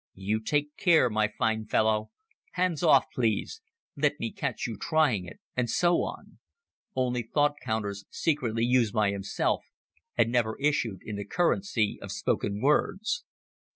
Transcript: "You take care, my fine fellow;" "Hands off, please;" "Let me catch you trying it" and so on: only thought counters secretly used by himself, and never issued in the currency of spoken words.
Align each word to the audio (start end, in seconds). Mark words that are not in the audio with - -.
"You 0.15 0.39
take 0.39 0.75
care, 0.77 1.11
my 1.11 1.27
fine 1.37 1.67
fellow;" 1.67 2.09
"Hands 2.53 2.81
off, 2.81 3.05
please;" 3.13 3.61
"Let 3.95 4.19
me 4.19 4.31
catch 4.31 4.65
you 4.65 4.75
trying 4.75 5.25
it" 5.25 5.39
and 5.55 5.69
so 5.69 5.97
on: 5.97 6.39
only 6.95 7.21
thought 7.21 7.57
counters 7.61 8.05
secretly 8.09 8.65
used 8.65 8.93
by 8.95 9.11
himself, 9.11 9.63
and 10.17 10.31
never 10.31 10.57
issued 10.59 11.01
in 11.05 11.17
the 11.17 11.25
currency 11.25 11.99
of 12.01 12.11
spoken 12.11 12.61
words. 12.63 13.23